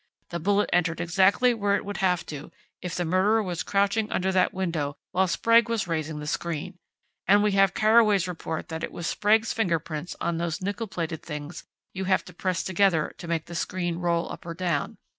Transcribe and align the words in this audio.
The 0.31 0.39
bullet 0.39 0.67
entered 0.73 0.99
exactly 0.99 1.53
where 1.53 1.75
it 1.75 1.85
would 1.85 1.97
have 1.97 2.25
to, 2.25 2.51
if 2.81 2.95
the 2.95 3.05
murderer 3.05 3.43
was 3.43 3.61
crouching 3.61 4.11
under 4.11 4.31
that 4.31 4.51
window 4.51 4.95
while 5.11 5.27
Sprague 5.27 5.69
was 5.69 5.87
raising 5.87 6.17
the 6.17 6.25
screen. 6.25 6.79
And 7.27 7.43
we 7.43 7.51
have 7.51 7.75
Carraway's 7.75 8.27
report 8.27 8.69
that 8.69 8.83
it 8.83 8.91
was 8.91 9.05
Sprague's 9.05 9.53
fingerprints 9.53 10.15
on 10.19 10.39
those 10.39 10.57
nickleplated 10.59 11.21
things 11.21 11.65
you 11.93 12.05
have 12.05 12.25
to 12.25 12.33
press 12.33 12.63
together 12.63 13.13
to 13.19 13.27
make 13.27 13.45
the 13.45 13.53
screen 13.53 13.97
roll 13.99 14.31
up 14.31 14.43
or 14.43 14.55
down. 14.55 14.97